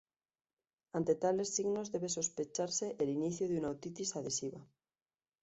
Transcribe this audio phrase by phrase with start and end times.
[0.97, 4.61] Ante tales signos debe sospecharse el inicio de una otitis adhesiva.